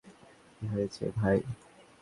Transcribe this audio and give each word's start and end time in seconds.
কী 0.55 0.65
হয়েছে, 0.67 1.03
ভাই? 1.17 1.37